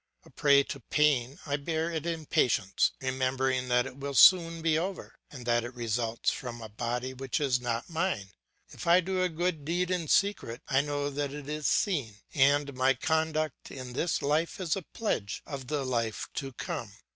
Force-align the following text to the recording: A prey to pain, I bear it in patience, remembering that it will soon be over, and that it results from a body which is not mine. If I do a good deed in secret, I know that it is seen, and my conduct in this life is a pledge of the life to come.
A 0.25 0.31
prey 0.31 0.63
to 0.63 0.79
pain, 0.79 1.37
I 1.45 1.57
bear 1.57 1.91
it 1.91 2.07
in 2.07 2.25
patience, 2.25 2.91
remembering 3.01 3.67
that 3.67 3.85
it 3.85 3.97
will 3.97 4.15
soon 4.15 4.63
be 4.63 4.75
over, 4.75 5.19
and 5.29 5.45
that 5.45 5.63
it 5.63 5.75
results 5.75 6.31
from 6.31 6.59
a 6.59 6.69
body 6.69 7.13
which 7.13 7.39
is 7.39 7.61
not 7.61 7.87
mine. 7.87 8.29
If 8.71 8.87
I 8.87 8.99
do 9.01 9.21
a 9.21 9.29
good 9.29 9.63
deed 9.63 9.91
in 9.91 10.07
secret, 10.07 10.63
I 10.67 10.81
know 10.81 11.11
that 11.11 11.31
it 11.33 11.47
is 11.47 11.67
seen, 11.67 12.15
and 12.33 12.73
my 12.73 12.95
conduct 12.95 13.69
in 13.69 13.93
this 13.93 14.23
life 14.23 14.59
is 14.59 14.75
a 14.75 14.81
pledge 14.81 15.43
of 15.45 15.67
the 15.67 15.85
life 15.85 16.27
to 16.33 16.51
come. 16.53 16.93